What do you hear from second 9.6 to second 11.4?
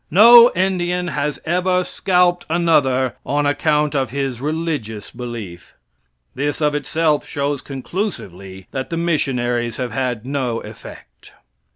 have had no effect.